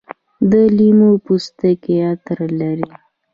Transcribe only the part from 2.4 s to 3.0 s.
لري.